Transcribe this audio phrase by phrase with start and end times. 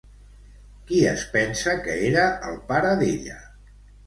[0.87, 3.39] Qui es pensa que era el pare d'ella?